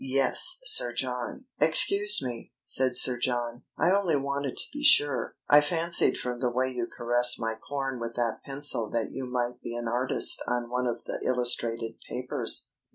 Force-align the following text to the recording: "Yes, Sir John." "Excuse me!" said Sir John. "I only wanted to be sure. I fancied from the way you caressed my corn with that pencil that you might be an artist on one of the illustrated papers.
"Yes, 0.03 0.61
Sir 0.65 0.93
John." 0.93 1.45
"Excuse 1.59 2.23
me!" 2.23 2.53
said 2.65 2.95
Sir 2.95 3.19
John. 3.19 3.65
"I 3.77 3.91
only 3.91 4.15
wanted 4.15 4.57
to 4.57 4.63
be 4.73 4.83
sure. 4.83 5.35
I 5.47 5.61
fancied 5.61 6.17
from 6.17 6.39
the 6.39 6.49
way 6.49 6.69
you 6.69 6.87
caressed 6.87 7.39
my 7.39 7.53
corn 7.53 7.99
with 7.99 8.15
that 8.15 8.41
pencil 8.43 8.89
that 8.89 9.11
you 9.11 9.27
might 9.27 9.61
be 9.61 9.75
an 9.75 9.87
artist 9.87 10.41
on 10.47 10.71
one 10.71 10.87
of 10.87 11.03
the 11.05 11.19
illustrated 11.23 11.99
papers. 12.09 12.71